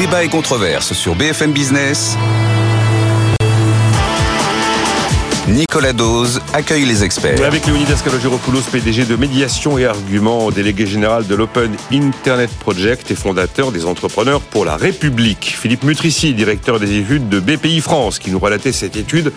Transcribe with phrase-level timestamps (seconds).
[0.00, 2.16] Débat et controverse sur BFM Business.
[5.46, 7.44] Nicolas Dose accueille les experts.
[7.44, 13.14] Avec Leonidas Kalogiropoulos, PDG de Médiation et Arguments, délégué général de l'Open Internet Project et
[13.14, 15.54] fondateur des Entrepreneurs pour la République.
[15.60, 19.34] Philippe Mutrici, directeur des études de BPI France, qui nous relatait cette étude.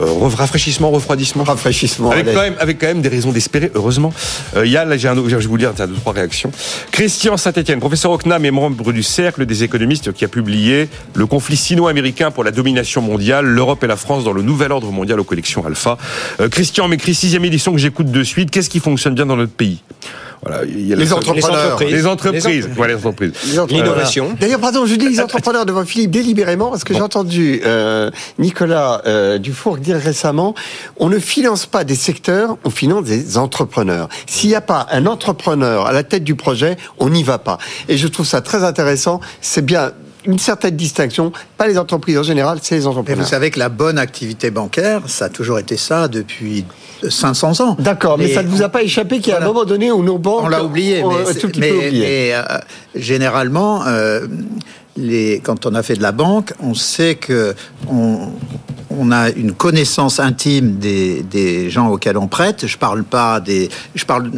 [0.00, 2.10] Euh, rafraîchissement, refroidissement Rafraîchissement.
[2.10, 4.12] Avec quand, même, avec quand même des raisons d'espérer, heureusement.
[4.56, 6.50] Euh, il y a, là, j'ai un, je vais vous lire, deux, trois réactions.
[6.90, 11.26] Christian Saint-Etienne, professeur au CNAM et membre du Cercle des économistes qui a publié Le
[11.26, 15.20] conflit sino-américain pour la domination mondiale, l'Europe et la France dans le nouvel ordre mondial
[15.20, 15.98] au collection Alpha.
[16.40, 18.50] Euh, Christian m'écrit sixième édition que j'écoute de suite.
[18.50, 19.82] Qu'est-ce qui fonctionne bien dans notre pays?
[20.42, 21.78] Voilà, il y a les, entrepreneurs.
[21.80, 22.68] les entreprises.
[22.72, 23.32] Les entreprises.
[23.46, 23.82] Les entreprises.
[23.82, 24.36] L'innovation.
[24.40, 29.02] D'ailleurs, pardon, je dis les entrepreneurs devant Philippe délibérément parce que j'ai entendu euh, Nicolas
[29.06, 30.54] euh, Dufour dire récemment
[30.98, 34.08] on ne finance pas des secteurs, on finance des entrepreneurs.
[34.26, 37.58] S'il n'y a pas un entrepreneur à la tête du projet, on n'y va pas.
[37.88, 39.20] Et je trouve ça très intéressant.
[39.40, 39.92] C'est bien
[40.28, 43.16] une certaine distinction, pas les entreprises en général, c'est les entrepreneurs.
[43.16, 46.66] Mais vous savez que la bonne activité bancaire, ça a toujours été ça depuis
[47.08, 47.76] 500 ans.
[47.78, 50.02] D'accord, mais ça ne vous a pas échappé qu'il y a un moment donné où
[50.02, 50.42] nos banques...
[50.44, 51.02] On l'a oublié,
[51.56, 52.42] mais, euh,
[52.94, 53.86] généralement...
[53.86, 54.26] Euh,
[55.00, 57.54] les, quand on a fait de la banque, on sait que
[57.88, 58.30] on,
[58.90, 62.66] on a une connaissance intime des, des, gens auxquels on prête.
[62.66, 64.32] Je parle pas des, je parle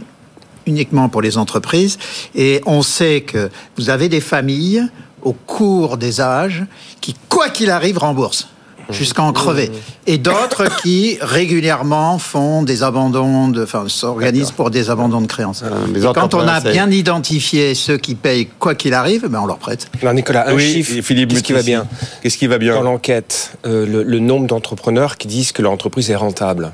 [0.67, 1.99] uniquement pour les entreprises.
[2.35, 4.85] Et on sait que vous avez des familles
[5.23, 6.65] au cours des âges
[7.01, 8.49] qui, quoi qu'il arrive, remboursent
[8.93, 9.71] jusqu'à en crever.
[10.07, 15.63] Et d'autres qui régulièrement font des abandons, de, enfin s'organisent pour des abandons de créances.
[15.63, 19.47] Euh, et quand on a bien identifié ceux qui payent quoi qu'il arrive, ben on
[19.47, 19.89] leur prête.
[20.03, 21.87] Alors Nicolas, un chiffre, Philippe, qu'est-ce qui va bien
[22.23, 25.73] Qu'est-ce qui va bien Dans l'enquête, euh, le, le nombre d'entrepreneurs qui disent que leur
[25.73, 26.73] entreprise est rentable.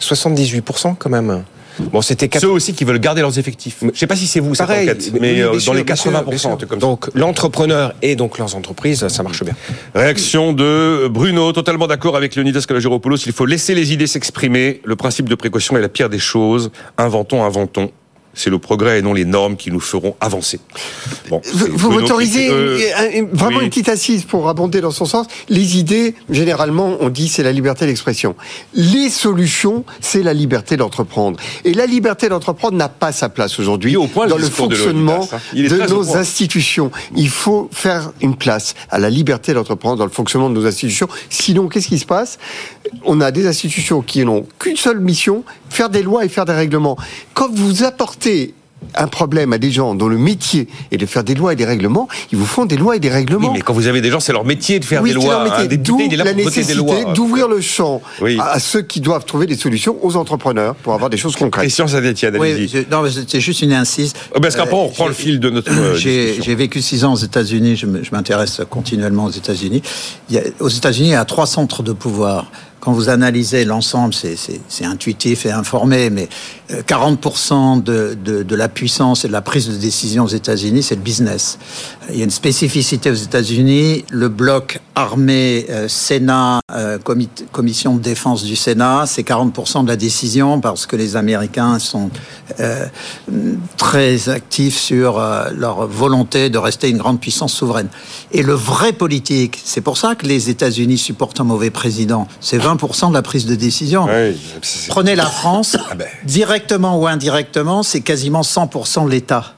[0.00, 1.44] 78% quand même.
[1.78, 3.78] Bon, c'était ceux aussi qui veulent garder leurs effectifs.
[3.80, 6.66] Je ne sais pas si c'est vous Pareil, cette mais euh, dans les 80%.
[6.66, 9.54] Comme donc l'entrepreneur et donc leurs entreprises, ça marche bien.
[9.94, 13.16] Réaction de Bruno, totalement d'accord avec Leonidas Kalogiropoulos.
[13.26, 14.80] Il faut laisser les idées s'exprimer.
[14.84, 16.70] Le principe de précaution est la pire des choses.
[16.98, 17.90] Inventons, inventons
[18.34, 20.60] c'est le progrès et non les normes qui nous feront avancer.
[21.28, 22.50] Bon, vous m'autorisez
[23.32, 25.26] vraiment une petite assise pour abonder dans son sens.
[25.48, 28.34] Les idées, généralement, on dit c'est la liberté d'expression.
[28.74, 31.38] Les solutions, c'est la liberté d'entreprendre.
[31.64, 35.86] Et la liberté d'entreprendre n'a pas sa place aujourd'hui dans le fonctionnement de, hein.
[35.88, 36.90] nos institutions.
[37.16, 41.08] Il faut faire une place à la liberté d'entreprendre dans le fonctionnement de nos institutions.
[41.30, 42.38] Sinon, qu'est-ce qui se passe?
[43.04, 46.52] On a des institutions qui n'ont qu'une seule mission, faire des lois et faire des
[46.52, 46.96] règlements.
[47.32, 48.54] Quand vous apportez
[48.94, 51.64] un problème à des gens dont le métier est de faire des lois et des
[51.64, 53.48] règlements, ils vous font des lois et des règlements.
[53.48, 55.44] Oui, mais quand vous avez des gens, c'est leur métier de faire des lois.
[55.44, 55.76] Leur métier.
[55.78, 56.74] D'où la nécessité
[57.14, 58.02] d'ouvrir le champ
[58.40, 61.64] à ceux qui doivent trouver des solutions aux entrepreneurs pour avoir des choses concrètes.
[61.64, 64.16] Christian Sadetienne, oui, non, c'est juste une insiste.
[64.34, 65.72] Oh, parce qu'après, on reprend le fil de notre.
[65.72, 67.76] Euh, j'ai vécu six ans aux États-Unis.
[67.76, 69.82] Je m'intéresse continuellement aux États-Unis.
[70.60, 72.50] Aux États-Unis, il y a trois centres de pouvoir
[72.84, 76.28] quand vous analysez l'ensemble, c'est intuitif et informé, mais
[76.70, 81.00] 40% euh, de, la puissance et de la prise de décision aux États-Unis, c'est le
[81.00, 81.58] business.
[82.10, 86.98] Il y a une spécificité aux États-Unis, le bloc armée, euh, Sénat, euh,
[87.52, 92.10] commission de défense du Sénat, c'est 40% de la décision parce que les Américains sont
[93.76, 95.18] très actifs sur
[95.56, 97.88] leur volonté de rester une grande puissance souveraine.
[98.32, 102.58] Et le vrai politique, c'est pour ça que les États-Unis supportent un mauvais président, c'est
[102.58, 104.08] 20 de la prise de décision.
[104.88, 106.06] Prenez la France, ah ben.
[106.24, 109.54] directement ou indirectement, c'est quasiment 100% de l'État.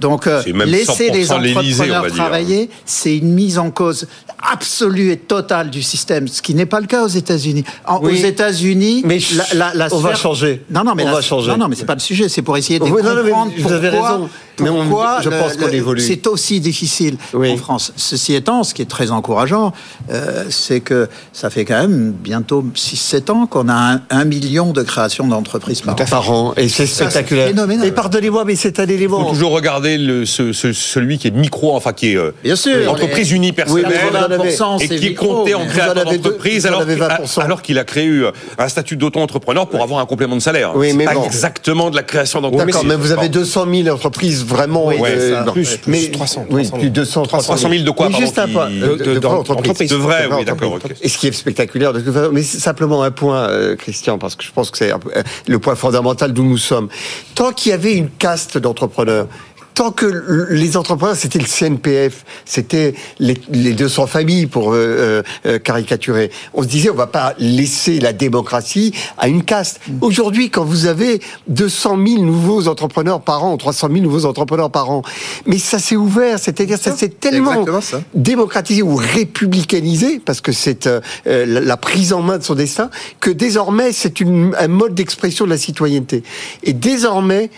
[0.00, 4.06] Donc, euh, laisser les entrepreneurs travailler, c'est une mise en cause
[4.42, 7.64] absolue et totale du système, ce qui n'est pas le cas aux États-Unis.
[7.86, 9.18] Aux États-Unis, mais
[9.54, 10.64] la, la, on va changer.
[10.70, 11.50] Non, non, mais on va changer.
[11.50, 12.30] Non, non, mais c'est pas le sujet.
[12.30, 14.30] C'est pour essayer de comprendre vous avez raison.
[14.64, 16.00] Pourquoi je pense qu'on évolue.
[16.00, 17.92] C'est aussi difficile en France.
[17.96, 19.72] Ceci étant, ce qui est très encourageant,
[20.10, 24.82] euh, c'est que ça fait quand même bientôt 6-7 ans qu'on a un, million de
[24.82, 26.54] créations d'entreprises par, par an.
[26.56, 27.52] Et c'est spectaculaire.
[27.84, 29.20] Et pardonnez-moi, mais c'est un élément.
[29.20, 32.56] Il faut toujours regarder le, ce, celui qui est micro, enfin qui est euh, Bien
[32.56, 33.92] sûr, entreprise unipersonnelle
[34.80, 36.84] et qui est compté en créateur d'entreprise alors,
[37.38, 40.72] alors qu'il a créé euh, un statut d'auto-entrepreneur pour avoir un complément de salaire.
[40.74, 41.24] Oui, mais pas bon.
[41.24, 42.74] exactement de la création d'entreprise.
[42.74, 46.70] D'accord, mais vous avez 200 000 entreprises vraiment oui, euh, plus, plus, mais, 300, 300
[46.70, 46.78] 000.
[46.80, 50.28] plus 200, 300 000 de quoi juste un point de, de, de, de, de vrai,
[50.30, 50.78] oui, d'accord.
[51.00, 54.44] Et ce qui est spectaculaire, de toute façon, mais simplement un point, Christian, parce que
[54.44, 54.92] je pense que c'est
[55.46, 56.88] le point fondamental d'où nous sommes.
[57.34, 59.26] Tant qu'il y avait une caste d'entrepreneurs
[59.80, 65.58] tant que les entrepreneurs, c'était le CNPF, c'était les, les 200 familles pour euh, euh,
[65.58, 66.30] caricaturer.
[66.52, 69.80] On se disait, on va pas laisser la démocratie à une caste.
[69.88, 69.92] Mm.
[70.02, 74.90] Aujourd'hui, quand vous avez 200 000 nouveaux entrepreneurs par an, 300 000 nouveaux entrepreneurs par
[74.90, 75.00] an,
[75.46, 77.64] mais ça s'est ouvert, c'est-à-dire ça s'est tellement
[78.12, 83.30] démocratisé ou républicanisé, parce que c'est euh, la prise en main de son destin, que
[83.30, 86.22] désormais c'est un mode d'expression de la citoyenneté.
[86.64, 87.48] Et désormais,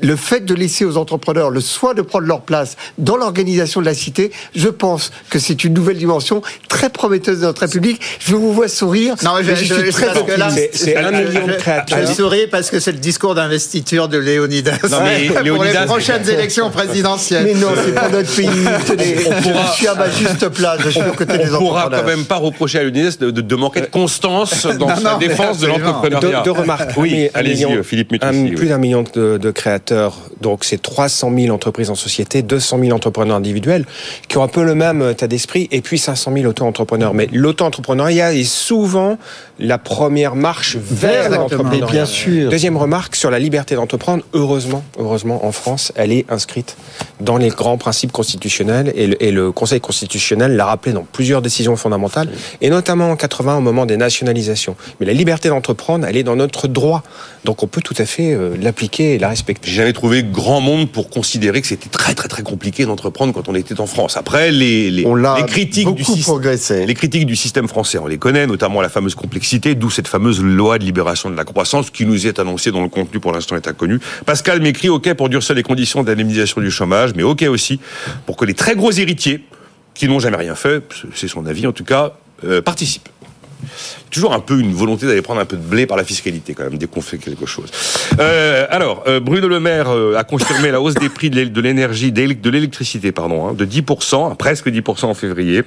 [0.00, 3.86] le fait de laisser aux entrepreneurs le soin de prendre leur place dans l'organisation de
[3.86, 8.00] la cité, je pense que c'est une nouvelle dimension très prometteuse de notre République.
[8.20, 9.14] Je vous vois sourire.
[9.24, 10.08] Non, je, suis très
[10.72, 11.98] C'est un million de créateurs.
[12.00, 14.78] Je souris parce que c'est le discours d'investiture de Léonidas.
[14.90, 17.44] Non, mais pour les prochaines élections présidentielles.
[17.44, 18.48] Mais non, c'est pas notre pays.
[18.48, 20.80] je suis à ma juste place.
[20.84, 21.62] Je suis aux côtés des entrepreneurs.
[21.62, 25.58] On pourra quand même pas reprocher à Léonidas de, manquer de constance dans sa défense
[25.58, 26.42] de l'entrepreneuriat.
[26.42, 26.92] Deux, remarques.
[26.96, 28.50] Oui, allez-y, Philippe Mutussi.
[28.54, 29.87] Plus d'un million de créateurs
[30.40, 33.84] donc c'est 300 000 entreprises en société, 200 000 entrepreneurs individuels,
[34.28, 37.14] qui ont un peu le même état d'esprit, et puis 500 000 auto-entrepreneurs.
[37.14, 39.18] Mais l'auto-entrepreneuriat est souvent
[39.58, 41.92] la première marche vers l'entrepreneuriat.
[41.92, 42.50] Bien sûr.
[42.50, 44.22] Deuxième remarque sur la liberté d'entreprendre.
[44.32, 46.76] Heureusement, heureusement, en France, elle est inscrite
[47.20, 51.42] dans les grands principes constitutionnels, et le, et le Conseil constitutionnel l'a rappelé dans plusieurs
[51.42, 52.28] décisions fondamentales,
[52.60, 54.76] et notamment en 80 au moment des nationalisations.
[55.00, 57.02] Mais la liberté d'entreprendre, elle est dans notre droit.
[57.44, 60.90] Donc on peut tout à fait euh, l'appliquer et la respecter j'avais trouvé grand monde
[60.90, 64.16] pour considérer que c'était très très très compliqué d'entreprendre quand on était en France.
[64.16, 68.48] Après, les, les, les critiques du système, les critiques du système français, on les connaît,
[68.48, 72.26] notamment la fameuse complexité, d'où cette fameuse loi de libération de la croissance qui nous
[72.26, 74.00] est annoncée dont le contenu pour l'instant est inconnu.
[74.26, 77.78] Pascal m'écrit OK pour durcir les conditions d'indemnisation du chômage, mais OK aussi
[78.26, 79.44] pour que les très gros héritiers
[79.94, 80.82] qui n'ont jamais rien fait,
[81.14, 83.08] c'est son avis en tout cas, euh, participent
[84.10, 86.64] toujours un peu une volonté d'aller prendre un peu de blé par la fiscalité quand
[86.64, 87.70] même dès qu'on fait quelque chose.
[88.18, 92.12] Euh, alors, euh, Bruno Le Maire euh, a confirmé la hausse des prix de l'énergie,
[92.12, 95.62] de l'électricité, pardon, hein, de 10%, presque 10% en février.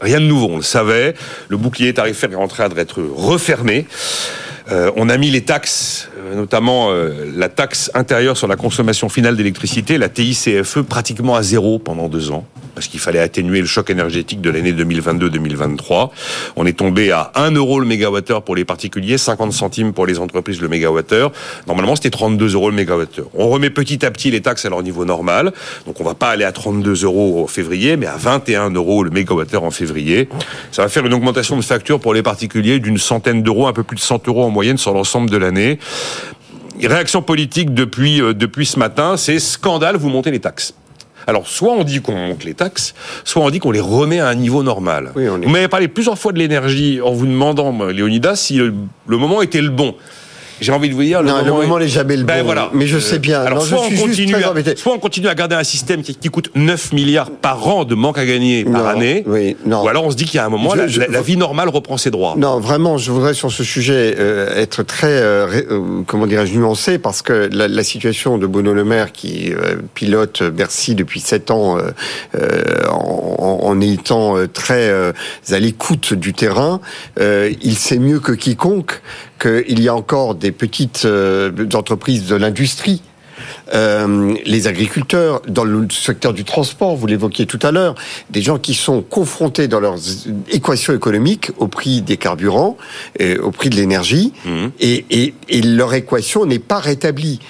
[0.00, 1.14] Rien de nouveau, on le savait.
[1.48, 3.86] Le bouclier tarifaire est en train d'être refermé.
[4.70, 9.08] Euh, on a mis les taxes, euh, notamment euh, la taxe intérieure sur la consommation
[9.08, 12.44] finale d'électricité, la TICFE, pratiquement à zéro pendant deux ans,
[12.74, 16.10] parce qu'il fallait atténuer le choc énergétique de l'année 2022-2023.
[16.56, 20.18] On est tombé à 1 euro le mégawattheure pour les particuliers, 50 centimes pour les
[20.20, 21.32] entreprises le mégawattheure.
[21.66, 23.26] Normalement, c'était 32 euros le mégawattheure.
[23.34, 25.52] On remet petit à petit les taxes à leur niveau normal,
[25.86, 29.10] donc on va pas aller à 32 euros en février, mais à 21 euros le
[29.10, 30.28] mégawattheure en février.
[30.70, 33.82] Ça va faire une augmentation de facture pour les particuliers d'une centaine d'euros, un peu
[33.82, 35.78] plus de 100 euros en moyenne sur l'ensemble de l'année.
[36.82, 40.74] Réaction politique depuis, euh, depuis ce matin, c'est scandale, vous montez les taxes.
[41.26, 42.94] Alors, soit on dit qu'on monte les taxes,
[43.24, 45.12] soit on dit qu'on les remet à un niveau normal.
[45.14, 48.72] Vous m'avez parlé plusieurs fois de l'énergie en vous demandant, Léonidas, si le
[49.06, 49.94] moment était le bon
[50.62, 52.46] j'ai envie de vous dire, le, moment, le moment n'est jamais le ben bon.
[52.46, 52.70] Voilà.
[52.72, 53.40] Mais je sais bien.
[53.40, 56.92] Alors, soit, on continue à, soit on continue à garder un système qui, coûte 9
[56.92, 59.84] milliards par an de manque à gagner par année, oui, non.
[59.84, 61.96] ou alors on se dit qu'il y a un moment, la, la, vie normale reprend
[61.96, 62.34] ses droits.
[62.38, 66.98] Non, vraiment, je voudrais sur ce sujet euh, être très, euh, euh, comment dirais-je, nuancé,
[66.98, 69.52] parce que la, la, situation de Bruno Le Maire, qui
[69.94, 71.78] pilote Bercy depuis 7 ans,
[72.88, 74.90] en, en, étant très
[75.50, 76.80] à l'écoute du terrain,
[77.18, 79.02] il sait mieux que quiconque
[79.42, 83.02] qu'il y a encore des petites euh, entreprises de l'industrie
[83.74, 87.94] euh, les agriculteurs, dans le secteur du transport, vous l'évoquiez tout à l'heure,
[88.30, 89.98] des gens qui sont confrontés dans leurs
[90.50, 92.76] équations économiques au prix des carburants,
[93.18, 94.66] et au prix de l'énergie, mmh.
[94.80, 95.34] et,
[95.64, 97.40] leur équation n'est pas rétablie.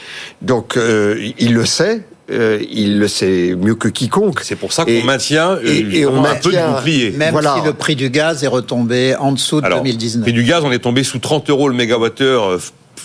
[0.43, 4.41] Donc, euh, il le sait, euh, il le sait mieux que quiconque.
[4.43, 7.11] C'est pour ça qu'on maintient et, on un peu de bouclier.
[7.11, 10.19] Même si le prix du gaz est retombé en dessous de 2019.
[10.19, 12.59] Le prix du gaz, on est tombé sous 30 euros le mégawattheure euh,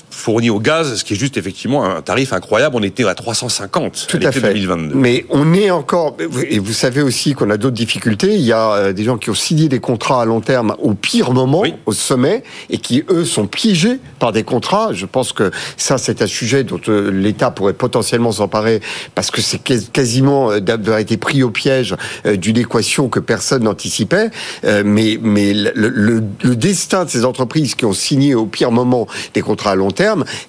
[0.09, 2.75] fourni au gaz, ce qui est juste effectivement un tarif incroyable.
[2.77, 4.41] On était à 350 Tout à fait.
[4.41, 4.95] 2022.
[4.95, 6.15] Mais on est encore,
[6.49, 8.35] et vous savez aussi qu'on a d'autres difficultés.
[8.35, 10.93] Il y a euh, des gens qui ont signé des contrats à long terme au
[10.93, 14.93] pire moment, au sommet, et qui eux sont piégés par des contrats.
[14.93, 18.81] Je pense que ça, c'est un sujet dont euh, l'État pourrait potentiellement s'emparer
[19.13, 19.59] parce que c'est
[19.91, 21.95] quasiment euh, d'avoir été pris au piège
[22.25, 24.29] d'une équation que personne n'anticipait.
[24.63, 29.07] Mais, mais le, le, le destin de ces entreprises qui ont signé au pire moment
[29.33, 29.96] des contrats à long terme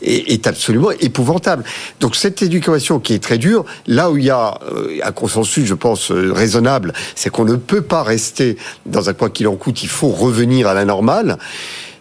[0.03, 1.65] est, absolument épouvantable.
[2.01, 5.67] Donc cette éducation qui est très dure, là où il y a euh, un consensus,
[5.67, 9.57] je pense, euh, raisonnable, c'est qu'on ne peut pas rester dans un quoi qu'il en
[9.57, 11.39] coûte, il faut revenir à la normale.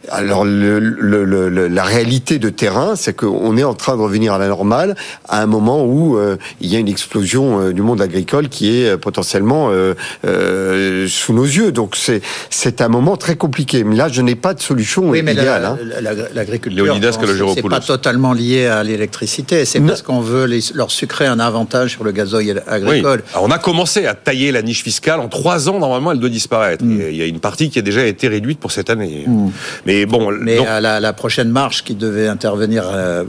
[0.10, 4.38] Alors le, le, la réalité de terrain, c'est qu'on est en train de revenir à
[4.38, 4.96] la normale
[5.28, 8.82] à un moment où euh, il y a une explosion euh, du monde agricole qui
[8.82, 11.72] est euh, potentiellement euh, sous nos yeux.
[11.72, 13.84] Donc c'est c'est un moment très compliqué.
[13.84, 15.66] Mais là, je n'ai pas de solution oui, idéale.
[15.66, 15.78] Hein.
[16.34, 16.96] L'agriculture,
[17.56, 19.66] c'est pas totalement lié à l'électricité.
[19.66, 23.24] C'est parce qu'on veut les, leur sucrer un avantage sur le gazoil agricole.
[23.40, 25.80] on a commencé à tailler la niche fiscale en trois ans.
[25.80, 26.84] Normalement, elle doit disparaître.
[26.84, 27.02] Mm.
[27.10, 29.26] Il y a une partie qui a déjà été réduite pour cette année.
[29.28, 29.50] Mm.
[29.86, 30.32] Mais bon.
[30.42, 33.24] Mais à la, la, prochaine marche qui devait intervenir euh,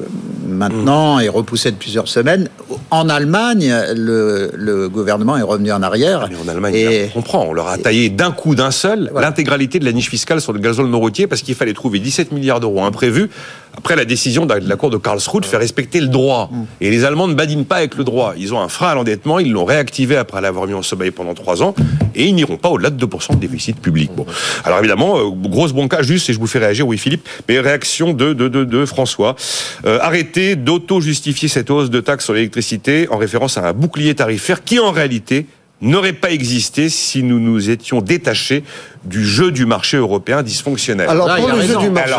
[0.47, 2.49] maintenant et repoussée de plusieurs semaines,
[2.91, 6.23] en Allemagne, le, le gouvernement est revenu en arrière.
[6.25, 7.47] Ah, mais en Allemagne, et, on comprend.
[7.49, 10.59] On leur a taillé d'un coup, d'un seul, l'intégralité de la niche fiscale sur le
[10.59, 13.31] gazole non routier parce qu'il fallait trouver 17 milliards d'euros imprévus
[13.79, 16.51] après la décision de la Cour de Karlsruhe de faire respecter le droit.
[16.51, 16.65] Mm.
[16.81, 18.35] Et les Allemands ne badinent pas avec le droit.
[18.37, 21.35] Ils ont un frein à l'endettement, ils l'ont réactivé après l'avoir mis en sommeil pendant
[21.35, 21.75] trois ans,
[22.15, 24.11] et ils n'iront pas au-delà de 2% de déficit public.
[24.17, 24.27] Bon.
[24.65, 28.12] Alors évidemment, euh, grosse bronca, juste, et je vous fais réagir, oui Philippe, mais réaction
[28.12, 29.37] de, de, François.
[29.85, 34.65] Euh, arrêtez d'auto-justifier cette hausse de taxes sur l'électricité en référence à un bouclier tarifaire
[34.65, 35.47] qui en réalité
[35.81, 38.65] n'aurait pas existé si nous nous étions détachés
[39.05, 41.09] du jeu du marché européen dysfonctionnel.
[41.09, 42.14] Alors pour le jeu du marché,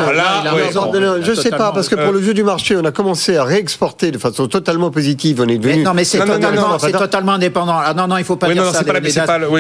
[1.24, 3.44] je ne sais pas parce que pour le jeu du marché, on a commencé à
[3.44, 5.42] réexporter de façon totalement positive.
[5.46, 5.84] On est devenu.
[5.84, 7.78] non, mais c'est totalement, totalement, indépendant.
[7.78, 8.84] Ah, non, non, il faut pas dire ça.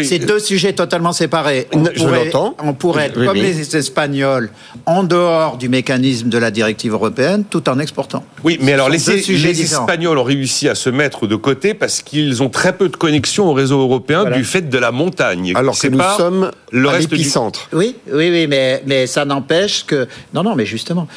[0.03, 1.67] C'est deux sujets totalement séparés.
[1.73, 2.31] On je pourrait,
[2.63, 4.49] on pourrait être comme les Espagnols
[4.85, 8.23] en dehors du mécanisme de la directive européenne, tout en exportant.
[8.43, 12.41] Oui, mais alors les, les Espagnols ont réussi à se mettre de côté parce qu'ils
[12.43, 15.53] ont très peu de connexion au réseau européen du fait de la montagne.
[15.55, 17.69] Alors que nous sommes le reste épicentre.
[17.73, 20.07] Oui, oui, oui, mais, mais ça n'empêche que.
[20.33, 21.07] Non, non, mais justement.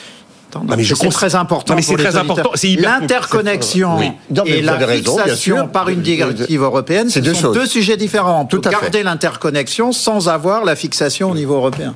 [0.53, 1.77] c'est très important.
[1.81, 2.53] c'est très important.
[2.79, 4.01] L'interconnexion
[4.47, 8.45] et la fixation par une directive européenne, ce deux sont deux sujets différents.
[8.47, 11.95] Peut garder l'interconnexion sans avoir la fixation au niveau européen.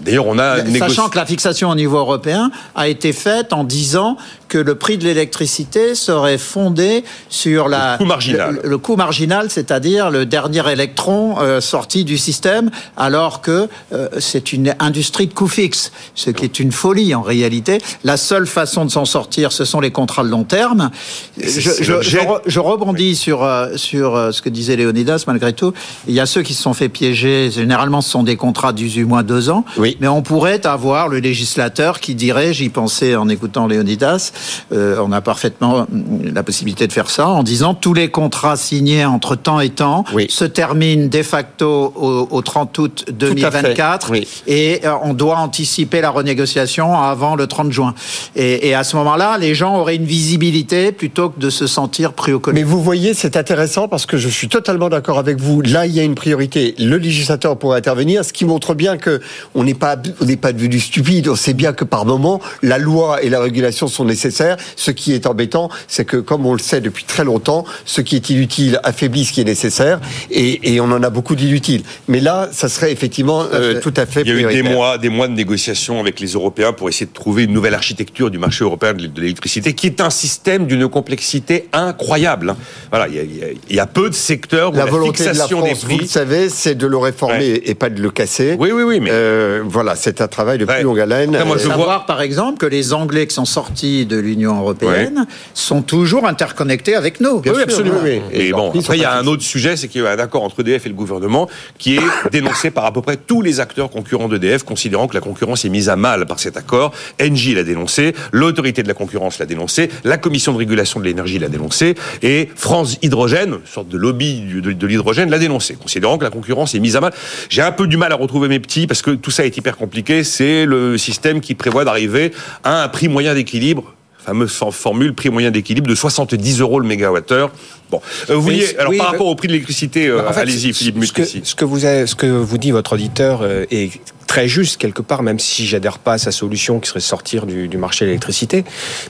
[0.00, 4.16] D'ailleurs, on a sachant que la fixation au niveau européen a été faite en disant
[4.48, 9.50] que le prix de l'électricité serait fondé sur la le coût marginal, le, coût marginal,
[9.50, 15.34] c'est-à-dire le dernier électron euh, sorti du système, alors que euh, c'est une industrie de
[15.34, 17.78] coût fixe, ce qui est une folie en réalité.
[18.04, 20.90] La seule façon de s'en sortir, ce sont les contrats de long terme.
[21.36, 25.24] Je, je, je, rebondis sur euh, sur ce que disait Léonidas.
[25.26, 25.72] Malgré tout,
[26.06, 27.50] il y a ceux qui se sont fait piéger.
[27.50, 29.64] Généralement, ce sont des contrats d'18 mois, deux ans.
[29.76, 29.96] Oui.
[30.00, 34.32] Mais on pourrait avoir le législateur qui dirait, j'y pensais en écoutant Léonidas,
[34.70, 35.86] on a parfaitement
[36.22, 40.04] la possibilité de faire ça en disant tous les contrats signés entre temps et temps
[40.28, 41.92] se terminent de facto
[42.30, 44.12] au, 30 août 2024
[44.46, 47.94] et euh, on doit anticiper la renégociation avant le 30 juin.
[48.36, 52.32] Et, à ce moment-là, les gens auraient une visibilité plutôt que de se sentir pris
[52.32, 55.62] au Mais vous voyez, c'est intéressant parce que je suis totalement d'accord avec vous.
[55.62, 56.74] Là, il y a une priorité.
[56.78, 59.20] Le législateur pourrait intervenir, ce qui montre bien que
[59.54, 61.28] on n'est pas on n'est pas devenu stupide.
[61.28, 64.27] On sait bien que par moment, la loi et la régulation sont nécessaires.
[64.30, 68.16] Ce qui est embêtant, c'est que, comme on le sait depuis très longtemps, ce qui
[68.16, 71.82] est inutile affaiblit ce qui est nécessaire, et, et on en a beaucoup d'inutiles.
[72.06, 74.22] Mais là, ça serait effectivement euh, tout à fait.
[74.22, 77.06] Il y a eu des mois, des mois de négociations avec les Européens pour essayer
[77.06, 80.88] de trouver une nouvelle architecture du marché européen de l'électricité, qui est un système d'une
[80.88, 82.50] complexité incroyable.
[82.50, 82.56] Hein.
[82.90, 83.22] Voilà, il y, a,
[83.68, 85.94] il y, a, peu de secteurs où la, volonté fixation de la France, des prix.
[85.96, 88.56] Vous le savez, c'est de le réformer et pas de le casser.
[88.58, 89.00] Oui, oui, oui.
[89.00, 89.10] Mais...
[89.12, 91.30] Euh, voilà, c'est un travail de plus longue haleine.
[91.46, 95.82] moi, je savoir, par exemple, que les Anglais qui sont sortis de l'Union européenne sont
[95.82, 97.42] toujours interconnectés avec nous.
[97.44, 98.00] oui, absolument.
[98.32, 100.42] Et, bon, après, il y a un autre sujet, c'est qu'il y a un accord
[100.42, 101.48] entre EDF et le gouvernement
[101.78, 105.20] qui est dénoncé par à peu près tous les acteurs concurrents d'EDF, considérant que la
[105.20, 106.92] concurrence est mise à mal par cet accord.
[107.20, 111.38] Engie l'a dénoncé, l'autorité de la concurrence l'a dénoncé, la commission de régulation de l'énergie
[111.38, 116.24] l'a dénoncé, et France Hydrogène, une sorte de lobby de, l'hydrogène, l'a dénoncé, considérant que
[116.24, 117.12] la concurrence est mise à mal.
[117.48, 119.76] J'ai un peu du mal à retrouver mes petits parce que tout ça est hyper
[119.76, 120.24] compliqué.
[120.24, 122.32] C'est le système qui prévoit d'arriver
[122.64, 123.94] à un prix moyen d'équilibre
[124.28, 127.50] fameuse formule prix moyen d'équilibre de 70 euros le mégawattheure.
[127.90, 131.12] Bon, euh, vous voyez, alors par rapport au prix de l'électricité, euh, allez-y, Philippe ce
[131.12, 133.90] que, ce que, vous avez, ce que vous dit votre auditeur euh, est
[134.26, 137.68] très juste quelque part, même si j'adhère pas à sa solution qui serait sortir du,
[137.68, 138.64] du marché de l'électricité.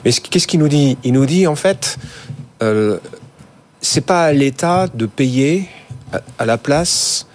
[0.05, 0.97] Mais qu'est-ce qu'il nous dit?
[1.03, 1.97] Il nous dit en fait,
[2.63, 2.97] euh,
[3.81, 5.65] c'est pas à l'État de payer
[6.37, 7.27] à la place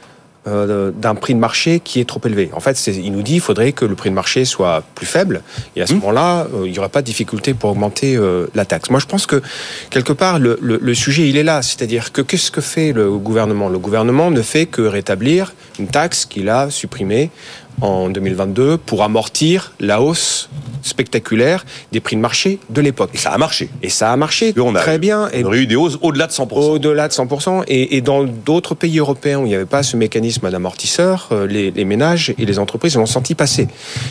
[0.47, 2.51] euh, d'un prix de marché qui est trop élevé.
[2.53, 5.43] En fait, il nous dit qu'il faudrait que le prix de marché soit plus faible,
[5.77, 5.97] et à ce mmh.
[5.97, 8.91] moment-là, euh, il n'y aura pas de difficulté pour augmenter euh, la taxe.
[8.91, 9.43] Moi, je pense que
[9.91, 11.63] quelque part, le, le, le sujet, il est là.
[11.63, 13.69] C'est-à-dire que qu'est-ce que fait le gouvernement?
[13.69, 17.31] Le gouvernement ne fait que rétablir une taxe qu'il a supprimée
[17.81, 20.49] en 2022 pour amortir la hausse
[20.83, 23.11] spectaculaire des prix de marché de l'époque.
[23.15, 23.71] Et ça a marché.
[23.83, 25.29] Et ça a marché on a, très bien.
[25.33, 26.53] On a eu des hausses au-delà de 100%.
[26.53, 27.65] Au-delà de 100%.
[27.69, 31.47] Et, et dans d'autres pays européens où il n'y avait pas ce mécanisme d'amortisseur, euh,
[31.47, 33.69] les, les, ménages et les entreprises l'ont senti passer.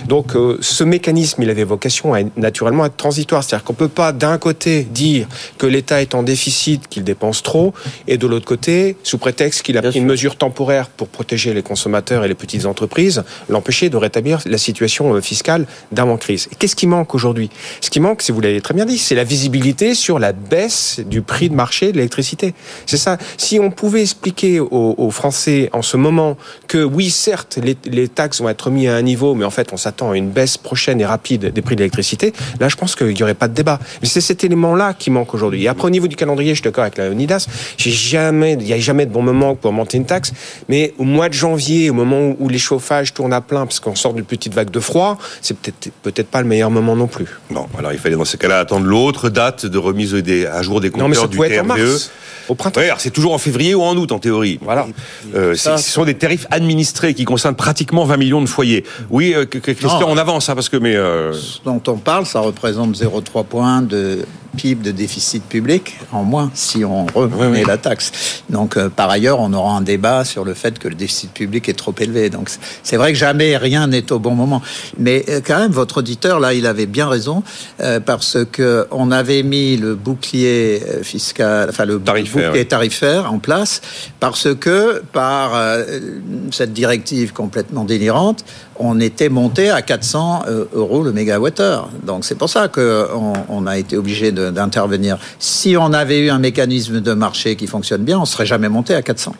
[0.07, 3.43] Donc euh, ce mécanisme, il avait vocation à naturellement être transitoire.
[3.43, 5.27] C'est-à-dire qu'on ne peut pas d'un côté dire
[5.57, 7.73] que l'État est en déficit, qu'il dépense trop,
[8.07, 11.61] et de l'autre côté, sous prétexte qu'il a pris une mesure temporaire pour protéger les
[11.61, 16.49] consommateurs et les petites entreprises, l'empêcher de rétablir la situation euh, fiscale d'avant-crise.
[16.59, 17.49] Qu'est-ce qui manque aujourd'hui?
[17.79, 20.99] Ce qui manque, si vous l'avez très bien dit, c'est la visibilité sur la baisse
[21.05, 22.53] du prix de marché de l'électricité.
[22.85, 23.17] C'est ça.
[23.37, 28.49] Si on pouvait expliquer aux, Français en ce moment que oui, certes, les, taxes vont
[28.49, 31.05] être mises à un niveau, mais en fait, on s'attend à une baisse prochaine et
[31.05, 33.79] rapide des prix de l'électricité, là, je pense qu'il n'y aurait pas de débat.
[34.01, 35.63] Mais c'est cet élément-là qui manque aujourd'hui.
[35.63, 37.47] Et après, au niveau du calendrier, je suis d'accord avec la Unidas,
[37.85, 40.33] il n'y a jamais de bon moment pour monter une taxe,
[40.69, 43.95] mais au mois de janvier, au moment où les chauffages tournent à plein, parce qu'on
[43.95, 47.27] sort d'une petite vague de froid, c'est peut-être peut-être pas le meilleur moment non plus.
[47.51, 50.81] Non, alors il fallait dans ces cas-là attendre l'autre date de remise des, à jour
[50.81, 52.09] des compteurs du TRVE.
[52.49, 52.81] Au printemps.
[52.97, 54.59] c'est toujours en février ou en août en théorie.
[54.61, 54.85] Voilà.
[55.33, 58.83] Euh, ce sont des tarifs administrés qui concernent pratiquement 20 millions de foyers.
[59.09, 60.95] Oui, euh, Christian, on avance, hein, parce que mais.
[60.95, 61.31] Euh...
[61.33, 64.25] Ce dont on parle, ça représente 0,3 points de
[64.57, 68.43] PIB de déficit public en moins si on remet la taxe.
[68.49, 71.69] Donc euh, par ailleurs, on aura un débat sur le fait que le déficit public
[71.69, 72.29] est trop élevé.
[72.29, 72.49] Donc
[72.83, 74.61] c'est vrai que jamais rien n'est au bon moment.
[74.97, 77.43] Mais euh, quand même, votre auditeur là, il avait bien raison
[77.81, 83.81] euh, parce que on avait mis le bouclier fiscal, enfin le bouclier tarifaire en place
[84.19, 85.59] parce que par
[86.51, 88.45] cette directive complètement délirante,
[88.77, 91.89] on était monté à 400 euros le mégawattheure.
[92.03, 95.17] Donc c'est pour ça qu'on on a été obligé d'intervenir.
[95.39, 98.95] Si on avait eu un mécanisme de marché qui fonctionne bien, on serait jamais monté
[98.95, 99.35] à 400.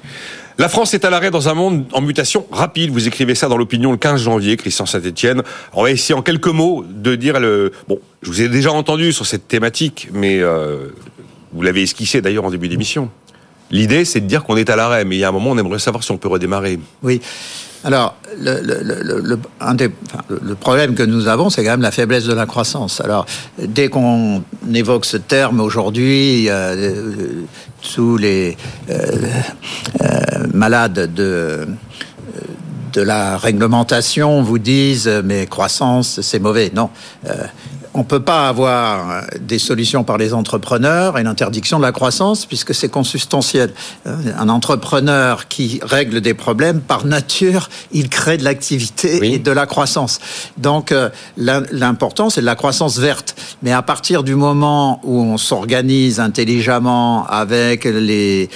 [0.60, 2.92] La France est à l'arrêt dans un monde en mutation rapide.
[2.92, 5.42] Vous écrivez ça dans l'opinion le 15 janvier, Christian Saint-Etienne.
[5.74, 7.72] On va essayer en quelques mots de dire le...
[7.88, 10.90] Bon, je vous ai déjà entendu sur cette thématique, mais euh,
[11.54, 13.10] vous l'avez esquissé d'ailleurs en début d'émission.
[13.72, 15.58] L'idée, c'est de dire qu'on est à l'arrêt, mais il y a un moment, on
[15.58, 16.78] aimerait savoir si on peut redémarrer.
[17.02, 17.20] Oui.
[17.86, 19.36] Alors, le,
[20.56, 23.02] problème que nous avons, c'est quand même la faiblesse de la croissance.
[23.02, 23.26] Alors,
[23.60, 27.44] dès qu'on évoque ce terme aujourd'hui, euh,
[27.94, 28.58] tous les
[28.90, 28.94] euh,
[30.02, 30.08] euh,
[30.54, 31.68] malades de
[32.94, 36.72] de la réglementation vous disent mais croissance c'est mauvais.
[36.76, 36.92] Non,
[37.94, 41.92] on ne peut pas avoir euh, des solutions par les entrepreneurs et l'interdiction de la
[41.92, 43.74] croissance puisque c'est consubstantiel.
[44.08, 49.52] Euh, un entrepreneur qui règle des problèmes, par nature, il crée de l'activité et de
[49.52, 50.20] la croissance.
[50.58, 53.36] Donc euh, l'important, c'est de la croissance verte.
[53.62, 58.50] Mais à partir du moment où on s'organise intelligemment avec les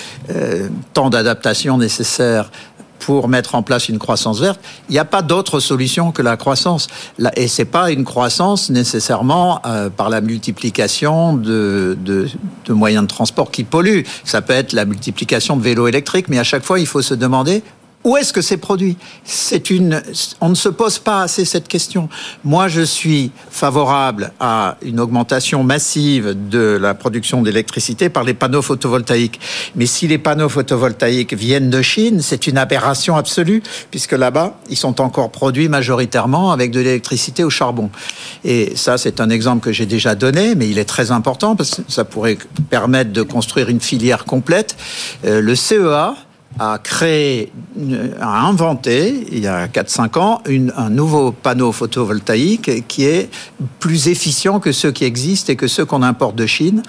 [0.93, 2.49] temps d'adaptation nécessaires
[2.99, 6.37] pour mettre en place une croissance verte, il n'y a pas d'autre solution que la
[6.37, 6.87] croissance.
[7.35, 12.27] Et c'est pas une croissance nécessairement euh, par la multiplication de, de,
[12.65, 14.03] de, moyens de transport qui polluent.
[14.23, 17.13] Ça peut être la multiplication de vélos électriques, mais à chaque fois, il faut se
[17.13, 17.63] demander
[18.03, 18.95] où est-ce que c'est produit?
[19.25, 20.01] C'est une.
[20.39, 22.07] On ne se pose pas assez cette question.
[22.45, 28.61] Moi, je suis favorable à une augmentation massive de la production d'électricité par les panneaux
[28.61, 29.41] photovoltaïques.
[29.75, 34.77] Mais si les panneaux photovoltaïques viennent de Chine, c'est une aberration absolue, puisque là-bas, ils
[34.77, 37.89] sont encore produits majoritairement avec de l'électricité au charbon.
[38.45, 41.75] Et ça, c'est un exemple que j'ai déjà donné, mais il est très important parce
[41.75, 42.37] que ça pourrait
[42.69, 44.77] permettre de construire une filière complète.
[45.25, 46.15] Euh, le CEA
[46.59, 47.51] a créé,
[48.19, 53.29] a inventé, il y a 4-5 ans, une, un nouveau panneau photovoltaïque qui est
[53.79, 56.83] plus efficient que ceux qui existent et que ceux qu'on importe de Chine.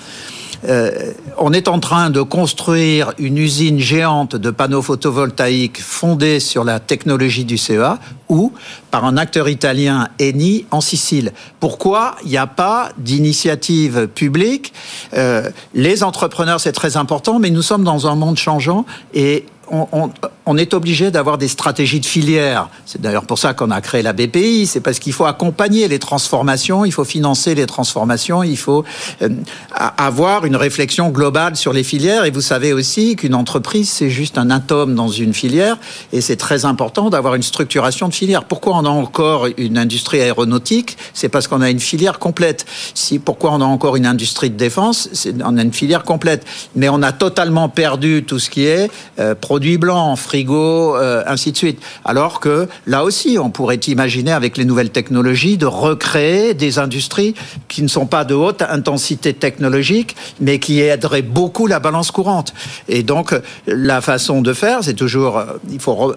[0.66, 6.64] Euh, on est en train de construire une usine géante de panneaux photovoltaïques fondée sur
[6.64, 8.52] la technologie du CEA ou
[8.90, 11.32] par un acteur italien Eni en Sicile.
[11.60, 14.72] Pourquoi il n'y a pas d'initiative publique?
[15.14, 20.14] Euh, Les entrepreneurs, c'est très important, mais nous sommes dans un monde changeant et on,
[20.56, 22.68] est obligé d'avoir des stratégies de filière.
[22.86, 24.66] C'est d'ailleurs pour ça qu'on a créé la BPI.
[24.66, 28.84] C'est parce qu'il faut accompagner les transformations, il faut financer les transformations, il faut
[29.22, 29.28] euh,
[29.96, 32.24] avoir une réflexion globale sur les filières.
[32.24, 35.76] Et vous savez aussi qu'une entreprise, c'est juste un atome dans une filière.
[36.12, 38.44] Et c'est très important d'avoir une structuration de filière.
[38.44, 40.96] Pourquoi on a encore une industrie aéronautique?
[41.14, 42.66] C'est parce qu'on a une filière complète.
[42.94, 45.08] Si, pourquoi on a encore une industrie de défense?
[45.12, 46.46] C'est On a une filière complète.
[46.74, 51.50] Mais on a totalement perdu tout ce qui est euh, produits blancs, frigo, euh, ainsi
[51.52, 51.80] de suite.
[52.04, 57.34] Alors que là aussi, on pourrait imaginer avec les nouvelles technologies de recréer des industries
[57.66, 62.54] qui ne sont pas de haute intensité technologique, mais qui aideraient beaucoup la balance courante.
[62.88, 63.34] Et donc,
[63.66, 66.14] la façon de faire, c'est toujours, euh, il faut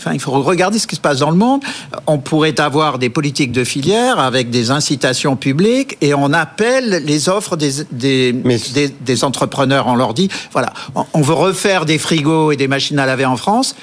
[0.00, 1.62] enfin, il faut regarder ce qui se passe dans le monde.
[2.06, 7.28] On pourrait avoir des politiques de filière avec des incitations publiques et on appelle les
[7.28, 9.86] offres des, des, des, entrepreneurs.
[9.86, 10.72] On leur dit, voilà,
[11.12, 13.74] on veut refaire des frigos et des machines à laver en France.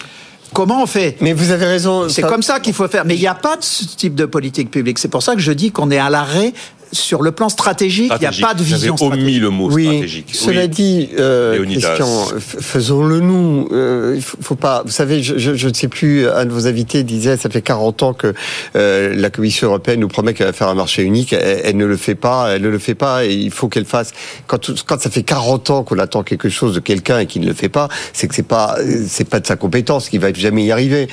[0.54, 1.18] Comment on fait?
[1.22, 2.10] Mais vous avez raison.
[2.10, 3.06] C'est comme ça qu'il faut faire.
[3.06, 4.98] Mais il n'y a pas de ce type de politique publique.
[4.98, 6.54] C'est pour ça que je dis qu'on est à l'arrêt
[6.92, 9.26] sur le plan stratégique, il n'y a pas de vision stratégique.
[9.26, 10.30] omis le mot oui, stratégique.
[10.34, 13.68] Cela dit, euh, Christian, faisons-le nous.
[13.72, 14.84] Euh, il faut, pas.
[14.86, 16.28] Vous savez, je, ne sais plus.
[16.28, 18.34] Un de vos invités disait, ça fait 40 ans que
[18.76, 21.34] euh, la Commission européenne nous promet qu'elle va faire un marché unique.
[21.34, 22.50] Elle, ne le fait pas.
[22.56, 23.26] Elle ne le fait pas.
[23.26, 24.12] Et il faut qu'elle fasse.
[24.48, 27.48] Quand, quand ça fait 40 ans qu'on attend quelque chose de quelqu'un et qu'il ne
[27.48, 30.66] le fait pas, c'est que c'est pas, c'est pas de sa compétence, qu'il va jamais
[30.66, 31.08] y arriver.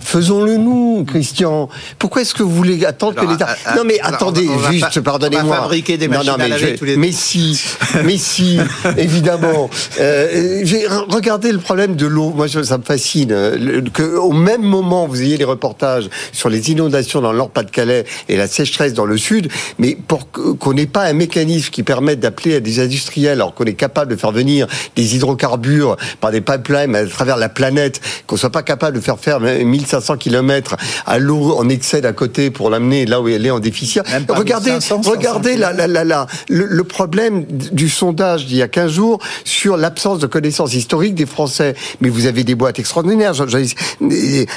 [0.00, 1.68] Faisons-le nous, Christian.
[1.98, 5.56] Pourquoi est-ce que vous voulez attendre que l'État Non, mais attendez, juste pardonnez-moi.
[5.56, 7.60] fabriquer des machines mais à laver tous les Mais si,
[8.04, 8.58] mais si,
[8.96, 9.70] évidemment.
[10.00, 10.64] Euh,
[11.08, 12.30] regardez le problème de l'eau.
[12.30, 13.32] Moi, ça me fascine.
[13.32, 18.04] Euh, que au même moment, vous ayez les reportages sur les inondations dans le Nord-Pas-de-Calais
[18.28, 19.48] et la sécheresse dans le Sud,
[19.78, 23.64] mais pour qu'on n'ait pas un mécanisme qui permette d'appeler à des industriels, alors qu'on
[23.64, 28.36] est capable de faire venir des hydrocarbures par des pipelines à travers la planète, qu'on
[28.36, 30.76] soit pas capable de faire faire 1500 km
[31.06, 34.02] à l'eau en excès d'à côté pour l'amener là où elle est en déficit.
[34.28, 39.76] Regardez, Regardez la, la, la, le, problème du sondage d'il y a 15 jours sur
[39.76, 41.74] l'absence de connaissances historiques des Français.
[42.00, 43.34] Mais vous avez des boîtes extraordinaires,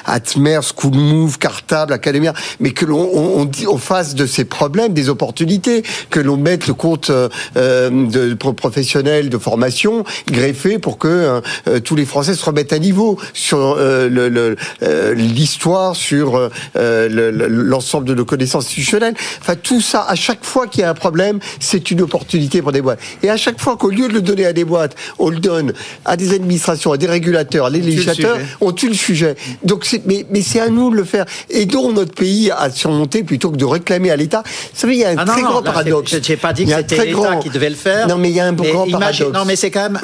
[0.06, 5.10] Atmer, School Move, Cartable, Academia, mais que l'on on, on, fasse de ces problèmes des
[5.10, 11.80] opportunités, que l'on mette le compte euh, de professionnels de formation greffé pour que euh,
[11.80, 14.56] tous les Français se remettent à niveau sur euh,
[15.16, 19.16] l'histoire, sur l'ensemble de nos connaissances institutionnelles.
[19.42, 22.72] Enfin, tout ça, à chaque fois qu'il y a un problème, c'est une opportunité pour
[22.72, 23.00] des boîtes.
[23.24, 25.74] Et à chaque fois qu'au lieu de le donner à des boîtes, on le donne
[26.06, 29.36] à des administrations, à des régulateurs, à des législateurs, on tue le sujet.
[29.64, 31.26] Donc, mais, mais c'est à nous de le faire.
[31.50, 34.44] Aidons notre pays à surmonter plutôt que de réclamer à l'État.
[34.46, 36.12] Vous savez, il y a un ah très grand paradoxe.
[36.12, 38.08] Je n'ai pas dit que c'était l'État qui devait le faire.
[38.08, 39.34] Non, mais il y a un grand paradoxe.
[39.34, 40.00] Non, mais c'est quand même.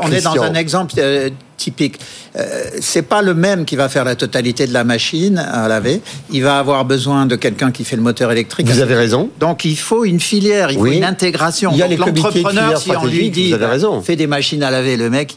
[0.00, 1.98] On est dans un exemple euh, typique.
[2.36, 6.00] Euh, c'est pas le même qui va faire la totalité de la machine à laver.
[6.30, 8.68] Il va avoir besoin de quelqu'un qui fait le moteur électrique.
[8.68, 9.30] Vous avez raison.
[9.40, 11.70] Donc il faut une filière, il faut une intégration.
[11.72, 14.00] Il y a Donc l'entrepreneur, si on lui dit, raison.
[14.02, 15.36] fait des machines à laver, le mec,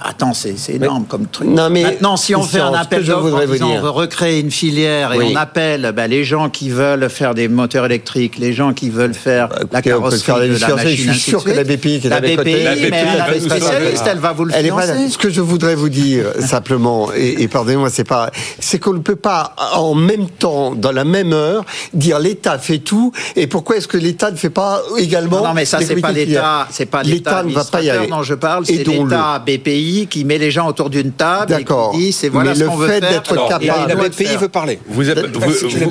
[0.00, 1.48] attends, c'est énorme comme truc.
[1.48, 4.50] Non, mais Maintenant, si on fait un appel d'offres en disant on veut recréer une
[4.50, 8.72] filière et on appelle bah, les gens qui veulent faire des moteurs électriques, les gens
[8.72, 12.00] qui veulent faire bah, la carrosserie de la machine, je suis sûr que la BPI,
[12.00, 15.08] qui est la BPI, mais elle spécialistes, elle va vous le financer.
[15.08, 19.16] Ce que je voudrais vous dire simplement, et, pardonnez-moi, c'est pas, c'est qu'on ne peut
[19.16, 23.88] pas en même temps, dans la même heure, dire l'État fait tout, et pourquoi est-ce
[23.88, 27.42] que l'État ne fait pas également Non, mais ça c'est pas l'État, c'est pas l'État
[27.42, 28.06] ne va pas y aller.
[28.06, 31.98] dont je parle, c'est l'État BPI qui met les gens autour d'une table et qui
[31.98, 33.00] dit c'est voilà ce qu'on veut faire.
[33.00, 33.88] d'être capable.
[33.88, 34.78] La BPI veut parler.
[34.86, 35.22] Vous avez,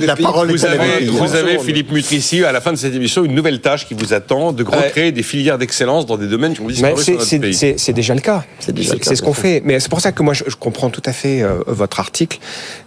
[0.01, 3.35] la parole vous avez, vous avez Philippe Mutrici à la fin de cette émission une
[3.35, 6.67] nouvelle tâche qui vous attend de recréer des filières d'excellence dans des domaines qui ont
[6.67, 8.43] disparu C'est déjà le cas.
[8.59, 9.61] C'est ce qu'on fait.
[9.65, 12.39] Mais c'est pour ça que moi je comprends tout à fait euh, votre article.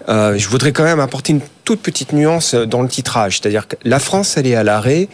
[0.09, 3.77] Euh, je voudrais quand même apporter une toute petite nuance dans le titrage, c'est-à-dire que
[3.85, 5.09] la France elle est à l'arrêt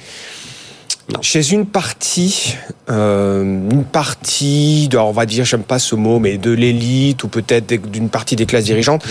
[1.22, 2.56] chez une partie,
[2.90, 7.28] euh, une partie, de, on va dire, j'aime pas ce mot, mais de l'élite ou
[7.28, 9.04] peut-être d'une partie des classes dirigeantes,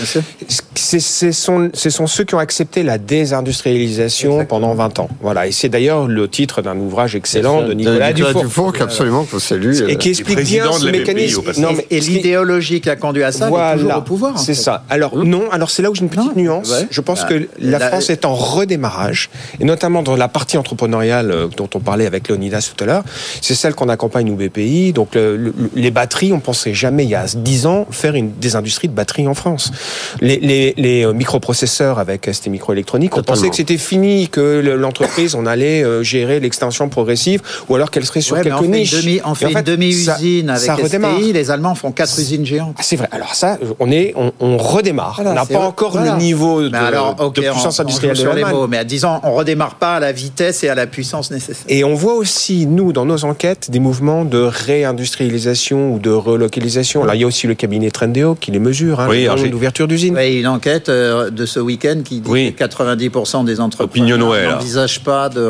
[0.74, 0.98] ce
[1.32, 5.08] sont, ce sont ceux qui ont accepté la désindustrialisation pendant 20 ans.
[5.20, 9.88] Voilà, et c'est d'ailleurs le titre d'un ouvrage excellent de Nicolas, Dufour, absolument que salue,
[9.88, 11.42] et qui explique bien ce mécanisme.
[11.58, 14.38] Non, mais et l'idéologie qui a conduit à ça, voilà, toujours au pouvoir.
[14.38, 14.84] C'est ça.
[14.88, 15.22] Alors mmh.
[15.24, 16.72] non, alors c'est là où j'ai une petite nuance.
[16.90, 21.30] Je pense bah, que la, France est en redémarrage, et notamment dans la partie entrepreneuriale
[21.30, 23.04] euh, dont on parlait avec Leonidas tout à l'heure,
[23.40, 24.92] c'est celle qu'on accompagne nous BPI.
[24.92, 25.18] Donc
[25.74, 28.94] les batteries, on pensait jamais il y a 10 ans faire une, des industries de
[28.94, 29.72] batteries en France.
[30.20, 35.82] Les, euh, microprocesseurs avec ST Microélectronique, on pensait que c'était fini, que l'entreprise, on allait
[35.82, 39.02] euh, gérer l'extension progressive, ou alors qu'elle serait sur quelques niches.
[39.02, 42.76] Demi, on fait, une demi-usine avec STI, les Allemands font quatre usines géantes.
[42.78, 43.08] Ah, c'est vrai.
[43.10, 45.20] Alors ça, on est, on, redémarre.
[45.24, 48.84] on n'a pas encore le niveau de, alors, de puissance industrielle de les mots, Mais
[48.84, 51.64] disons, on redémarre pas à la vitesse et à la puissance nécessaire.
[51.68, 57.04] Et on voit aussi, nous, dans nos enquêtes, des mouvements de réindustrialisation ou de relocalisation.
[57.04, 60.14] Là, il y a aussi le cabinet Trendéo qui les mesure, hein, oui, l'ouverture d'usine.
[60.16, 65.28] Oui, une enquête euh, de ce week-end qui dit que 90% des entreprises n'envisagent pas
[65.28, 65.40] de...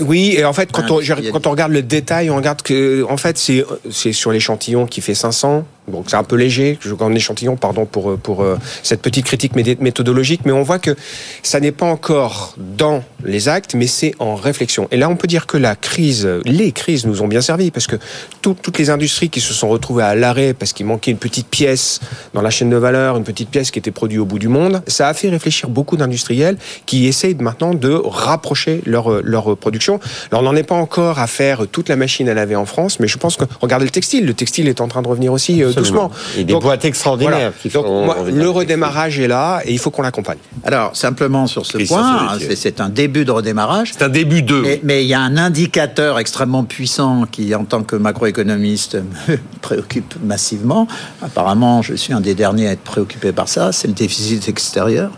[0.00, 1.00] oui, et en fait, quand on,
[1.32, 5.14] quand on regarde le détail, on regarde que, en fait, c'est sur l'échantillon qui fait
[5.14, 9.54] 500, Donc c'est un peu léger, en échantillon, pardon pour pour euh, cette petite critique
[9.54, 10.96] méthodologique, mais on voit que
[11.42, 14.88] ça n'est pas encore dans les actes, mais c'est en réflexion.
[14.90, 17.86] Et là, on peut dire que la crise, les crises nous ont bien servi parce
[17.86, 17.96] que
[18.40, 22.00] toutes les industries qui se sont retrouvées à l'arrêt parce qu'il manquait une petite pièce
[22.32, 24.82] dans la chaîne de valeur, une petite pièce qui était produite au bout du monde,
[24.86, 30.00] ça a fait réfléchir beaucoup d'industriels qui essayent maintenant de rapprocher leur leur production.
[30.30, 33.00] Alors on n'en est pas encore à faire toute la machine à laver en France,
[33.00, 35.62] mais je pense que regardez le textile, le textile est en train de revenir aussi
[35.62, 36.10] euh, doucement.
[36.36, 37.52] Et des boîtes extraordinaires.
[37.64, 40.38] le redémarrage est là et il faut qu'on l'accompagne.
[40.64, 43.92] Alors simplement sur ce point, c'est un début de redémarrage.
[43.92, 44.78] C'est un début de.
[44.82, 48.96] Mais, il y a un indicateur extrêmement puissant qui, en tant que macroéconomiste,
[49.28, 50.86] me préoccupe massivement.
[51.22, 53.72] Apparemment, je suis un des derniers à être préoccupé par ça.
[53.72, 55.10] C'est le déficit extérieur.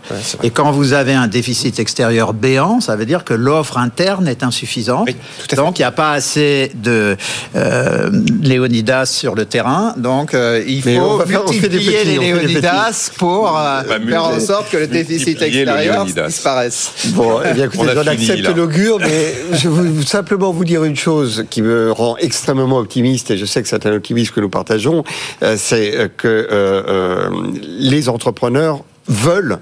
[0.43, 4.43] et quand vous avez un déficit extérieur béant, ça veut dire que l'offre interne est
[4.43, 5.09] insuffisante.
[5.55, 7.17] Donc il n'y a pas assez de
[7.55, 8.09] euh,
[8.41, 9.93] Léonidas sur le terrain.
[9.97, 15.41] Donc euh, il faut multiplier les Léonidas pour euh, faire en sorte que le déficit
[15.41, 16.91] extérieur disparaisse.
[17.07, 21.45] Bon, eh bien, écoutez, j'en accepte l'augure, mais je veux simplement vous dire une chose
[21.49, 25.03] qui me rend extrêmement optimiste, et je sais que c'est un optimisme que nous partageons,
[25.57, 27.29] c'est que
[27.79, 29.59] les entrepreneurs veulent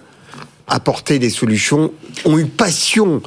[0.68, 1.92] apporter des solutions,
[2.26, 3.22] ont une passion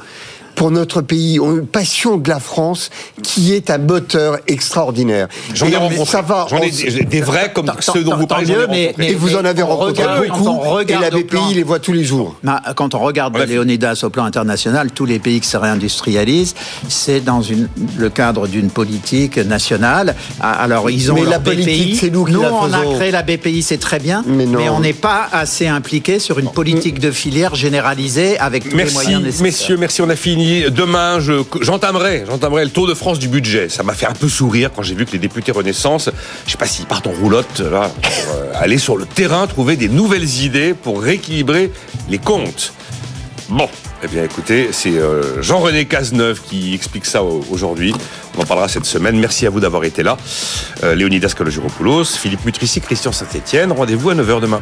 [0.55, 2.89] pour notre pays, ont une passion de la France
[3.23, 5.27] qui est un moteur extraordinaire.
[5.53, 6.05] J'en ai rencontré.
[6.05, 6.47] Ça va.
[6.49, 6.71] J'en ai
[7.05, 8.55] des, vrais comme ceux dont vous parlez.
[8.69, 10.79] Mais, et vous en avez rencontré beaucoup.
[10.87, 12.35] et la BPI les voit tous les jours.
[12.75, 16.55] Quand on regarde Léonidas au plan international, tous les pays qui se réindustrialisent,
[16.87, 20.15] c'est dans une, le cadre d'une politique nationale.
[20.39, 21.95] Ah, alors ils ont mais la BPI.
[21.95, 24.93] c'est nous qui nous, on a créé la BPI, c'est très bien, mais, on n'est
[24.93, 29.43] pas assez impliqué sur une politique de filière généralisée avec tous les moyens nécessaires.
[29.43, 31.19] Messieurs, merci, on a fini demain,
[31.61, 33.69] j'entamerai, j'entamerai le Tour de France du budget.
[33.69, 36.09] Ça m'a fait un peu sourire quand j'ai vu que les députés Renaissance,
[36.45, 37.91] je sais pas s'ils partent en roulotte là,
[38.29, 41.71] euh, aller sur le terrain trouver des nouvelles idées pour rééquilibrer
[42.09, 42.73] les comptes.
[43.49, 43.67] Bon,
[44.03, 47.93] eh bien écoutez, c'est euh, Jean-René Cazeneuve qui explique ça aujourd'hui.
[48.37, 49.19] On en parlera cette semaine.
[49.19, 50.17] Merci à vous d'avoir été là.
[50.83, 53.71] Euh, Léonidas Kalogiropoulos, Philippe Mutrici, Christian Saint-Etienne.
[53.71, 54.61] Rendez-vous à 9h demain.